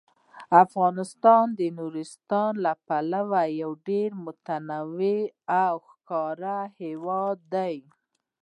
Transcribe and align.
افغانستان 0.63 1.45
د 1.59 1.61
نورستان 1.77 2.51
له 2.65 2.73
پلوه 2.87 3.41
یو 3.61 3.71
ډیر 3.87 4.09
متنوع 4.25 5.19
او 5.67 5.73
ښکلی 5.89 6.61
هیواد 6.81 7.37
دی. 7.53 7.75